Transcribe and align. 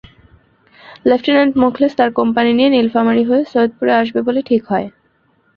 Lieutenant 1.05 1.53
Mokhles 1.63 1.93
তার 1.95 2.09
company 2.19 2.51
নিয়ে 2.53 2.69
নীলফামারী 2.69 3.23
হয়ে 3.25 3.43
সৈয়দপুরে 3.45 3.93
আসবে 4.01 4.19
বলে 4.27 4.41
ঠিক 4.49 4.61
হয়। 4.71 4.87